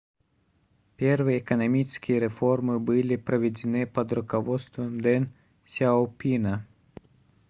первые 0.95 1.37
экономические 1.37 2.21
реформы 2.21 2.79
были 2.79 3.15
проведены 3.17 3.85
под 3.85 4.11
руководством 4.13 4.99
дэн 4.99 5.29
сяопина 5.67 6.65